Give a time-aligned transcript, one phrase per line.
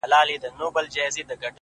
[0.03, 1.47] o د هغه ورځي څه مي؛